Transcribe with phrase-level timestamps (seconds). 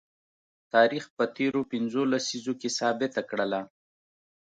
[0.73, 3.61] تاریخ په تیرو پنځو لسیزو کې ثابته کړله